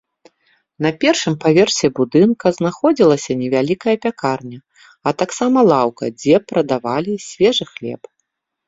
На 0.85 0.91
першым 1.03 1.35
паверсе 1.43 1.87
будынка 1.99 2.45
знаходзілася 2.57 3.31
невялікая 3.43 3.95
пякарня, 4.07 4.59
а 5.07 5.17
таксама 5.23 5.59
лаўка, 5.71 6.05
дзе 6.19 6.35
прадавалі 6.51 7.13
свежы 7.29 7.65
хлеб. 7.77 8.01